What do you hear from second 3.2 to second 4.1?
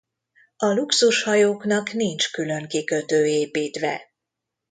építve.